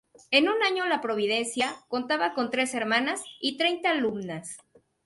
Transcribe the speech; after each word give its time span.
En 0.31 0.49
un 0.49 0.63
año 0.63 0.87
la 0.87 0.99
Providencia 0.99 1.75
contaba 1.87 2.33
con 2.33 2.49
tres 2.49 2.73
hermanas 2.73 3.21
y 3.39 3.57
treinta 3.57 3.91
alumnas. 3.91 4.57